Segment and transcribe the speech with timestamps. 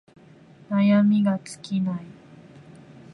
[0.71, 2.03] 悩みが尽きない